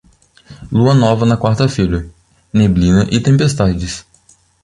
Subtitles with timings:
[0.71, 2.09] Lua nova na quarta-feira,
[2.51, 4.03] neblina e tempestades.